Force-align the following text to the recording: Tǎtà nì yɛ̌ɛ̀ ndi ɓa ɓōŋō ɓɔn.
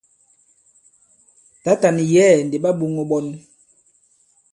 Tǎtà 1.63 1.87
nì 1.95 2.03
yɛ̌ɛ̀ 2.13 2.43
ndi 2.45 2.57
ɓa 2.63 2.71
ɓōŋō 2.79 3.03
ɓɔn. 3.09 3.25